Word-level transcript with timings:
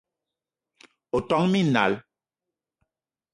O 1.17 1.19
ton 1.27 1.43
minal 1.51 1.93